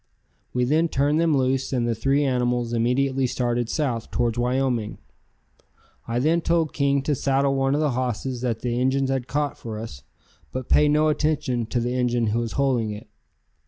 We 0.51 0.63
then 0.65 0.87
turned 0.87 1.21
them 1.21 1.37
loose 1.37 1.71
and 1.71 1.87
the 1.87 1.93
three 1.93 2.23
animals 2.23 2.73
immediately 2.73 3.27
started 3.27 3.69
south 3.69 4.09
towards 4.09 4.35
Wyoming. 4.35 4.97
I 6.07 6.17
then 6.17 6.41
told 6.41 6.73
King 6.73 7.03
to 7.03 7.13
saddle 7.13 7.53
one 7.53 7.75
of 7.75 7.81
the 7.81 7.91
hosses 7.91 8.41
that 8.41 8.61
the 8.61 8.79
Injuns 8.79 9.11
had 9.11 9.27
caught 9.27 9.59
for 9.59 9.77
us, 9.77 10.01
but 10.51 10.69
pay 10.69 10.87
no 10.87 11.09
attention 11.09 11.67
to 11.67 11.79
the 11.79 11.93
Injun 11.93 12.27
who 12.33 12.39
was 12.39 12.53
holding 12.53 12.89
it. 12.89 13.09